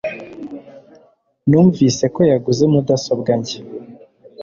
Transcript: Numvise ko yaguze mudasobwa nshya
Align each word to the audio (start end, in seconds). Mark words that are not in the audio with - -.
Numvise 1.47 2.03
ko 2.15 2.21
yaguze 2.31 2.63
mudasobwa 2.71 3.31
nshya 3.39 3.61